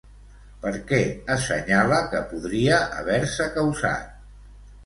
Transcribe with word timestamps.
Per 0.63 0.71
què 0.91 1.01
assenyala 1.33 2.01
que 2.15 2.21
podria 2.33 2.81
haver-se 3.03 3.51
causat? 3.59 4.13